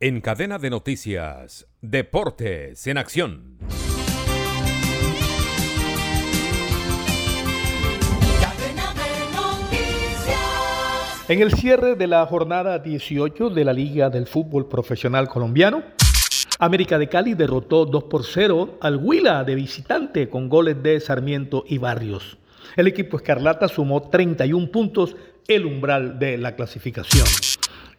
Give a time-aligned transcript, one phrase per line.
[0.00, 3.58] En cadena de noticias, Deportes en Acción.
[11.28, 15.84] En el cierre de la jornada 18 de la Liga del Fútbol Profesional Colombiano,
[16.58, 21.64] América de Cali derrotó 2 por 0 al Huila de visitante con goles de Sarmiento
[21.68, 22.36] y Barrios.
[22.74, 25.14] El equipo Escarlata sumó 31 puntos,
[25.46, 27.26] el umbral de la clasificación.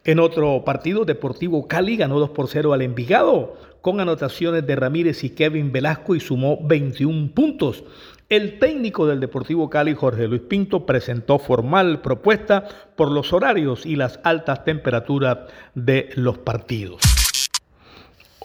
[0.06, 5.24] En otro partido, Deportivo Cali ganó 2 por 0 al Envigado con anotaciones de Ramírez
[5.24, 7.84] y Kevin Velasco y sumó 21 puntos.
[8.30, 13.96] El técnico del Deportivo Cali, Jorge Luis Pinto, presentó formal propuesta por los horarios y
[13.96, 15.40] las altas temperaturas
[15.74, 17.02] de los partidos.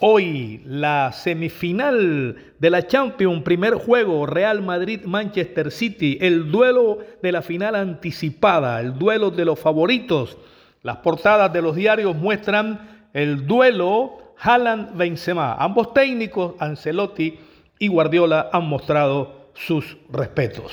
[0.00, 7.42] Hoy la semifinal de la Champions, primer juego, Real Madrid-Manchester City, el duelo de la
[7.42, 10.38] final anticipada, el duelo de los favoritos.
[10.82, 15.56] Las portadas de los diarios muestran el duelo Haaland-Benzema.
[15.58, 17.38] Ambos técnicos, Ancelotti
[17.78, 20.72] y Guardiola, han mostrado sus respetos.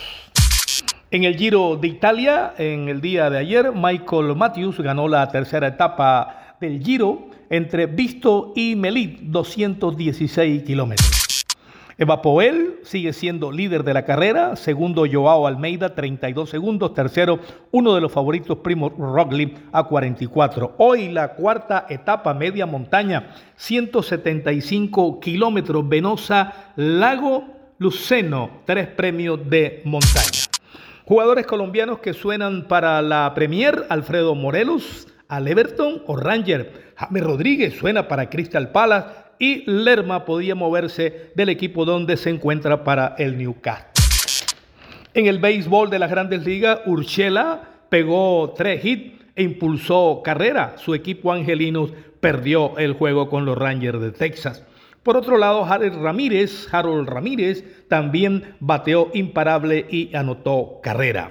[1.12, 5.68] En el Giro de Italia, en el día de ayer, Michael Matthews ganó la tercera
[5.68, 11.27] etapa del Giro entre Visto y Melit, 216 kilómetros.
[12.00, 17.40] Eva Poel sigue siendo líder de la carrera, segundo Joao Almeida 32 segundos, tercero
[17.72, 20.76] uno de los favoritos Primo Roglic a 44.
[20.78, 27.46] Hoy la cuarta etapa media montaña, 175 kilómetros, Venosa Lago
[27.80, 30.46] Luceno, tres premios de montaña.
[31.04, 36.94] Jugadores colombianos que suenan para la Premier, Alfredo Morelos, al Everton o Ranger.
[36.96, 42.84] James Rodríguez suena para Crystal Palace y Lerma podía moverse del equipo donde se encuentra
[42.84, 43.98] para el Newcastle.
[45.14, 50.76] En el béisbol de las grandes ligas, Urshela pegó tres hits e impulsó carrera.
[50.78, 54.64] Su equipo angelino perdió el juego con los Rangers de Texas.
[55.04, 61.30] Por otro lado, Harold Ramírez, Harold Ramírez también bateó imparable y anotó carrera.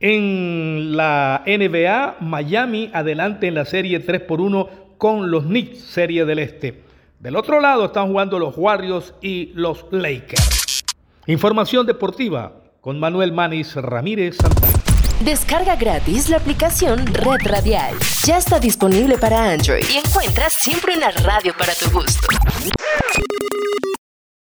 [0.00, 6.24] En la NBA, Miami adelante en la serie 3 por 1 con los Knicks, serie
[6.24, 6.82] del Este.
[7.18, 10.84] Del otro lado están jugando los Warriors y los Lakers.
[11.26, 14.72] Información deportiva con Manuel Manis Ramírez Santana.
[15.20, 17.94] Descarga gratis la aplicación Red Radial.
[18.26, 22.28] Ya está disponible para Android y encuentras siempre una radio para tu gusto.